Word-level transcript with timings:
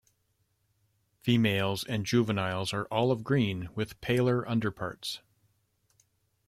Females 1.21 1.83
and 1.83 2.07
juveniles 2.07 2.73
are 2.73 2.87
olive-green 2.89 3.69
with 3.75 4.01
paler 4.01 4.49
underparts. 4.49 5.21